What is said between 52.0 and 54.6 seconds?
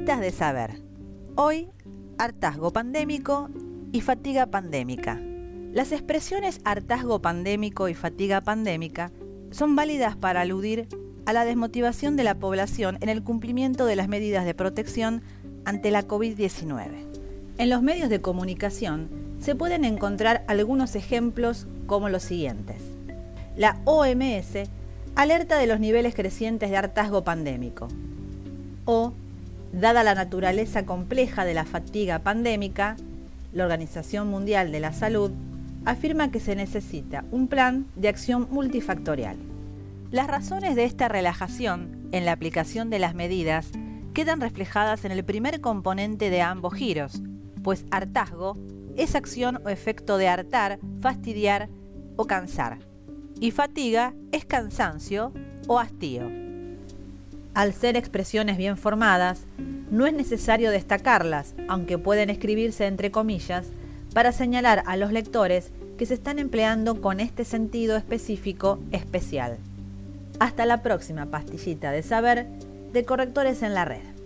o cansar, y fatiga es